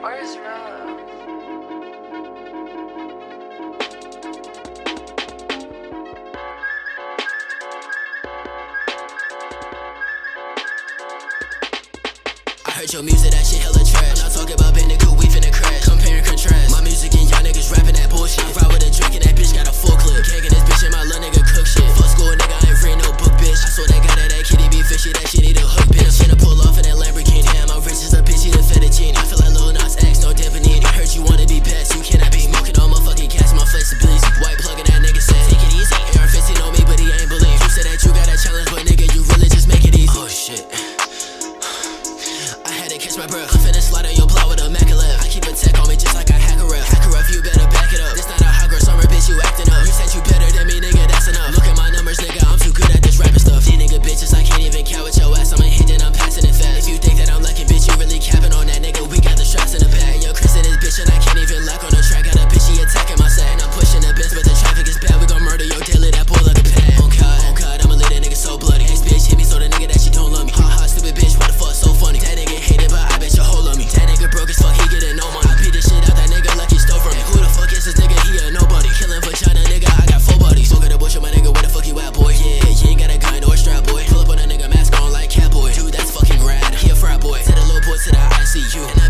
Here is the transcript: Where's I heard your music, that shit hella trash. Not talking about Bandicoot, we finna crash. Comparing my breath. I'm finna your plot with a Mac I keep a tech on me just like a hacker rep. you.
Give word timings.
Where's 0.00 0.36
I 12.64 12.70
heard 12.70 12.92
your 12.92 13.02
music, 13.02 13.32
that 13.32 13.44
shit 13.44 13.58
hella 13.58 13.84
trash. 13.84 14.22
Not 14.22 14.30
talking 14.30 14.54
about 14.54 14.74
Bandicoot, 14.74 15.18
we 15.18 15.26
finna 15.26 15.52
crash. 15.52 15.84
Comparing 15.84 16.22
my 43.18 43.26
breath. 43.26 43.52
I'm 43.52 43.60
finna 43.60 43.82
your 44.16 44.28
plot 44.28 44.48
with 44.48 44.60
a 44.62 44.70
Mac 44.70 44.88
I 44.90 45.26
keep 45.28 45.44
a 45.44 45.52
tech 45.52 45.78
on 45.80 45.88
me 45.88 45.96
just 45.96 46.14
like 46.14 46.30
a 46.30 46.34
hacker 46.34 46.66
rep. 46.66 46.87
you. 88.74 89.07